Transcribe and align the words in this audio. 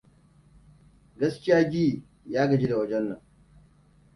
Gaskiya 1.19 1.59
Gee, 1.71 2.01
ya 2.25 2.45
gaji 2.49 2.67
da 2.69 2.75
wajen 2.77 3.09
nan! 3.09 3.21